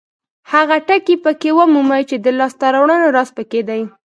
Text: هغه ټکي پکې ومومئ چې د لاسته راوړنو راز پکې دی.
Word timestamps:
هغه 0.51 0.77
ټکي 0.87 1.15
پکې 1.23 1.49
ومومئ 1.57 2.01
چې 2.09 2.15
د 2.19 2.27
لاسته 2.39 2.65
راوړنو 2.75 3.07
راز 3.15 3.29
پکې 3.37 3.61
دی. 3.69 3.81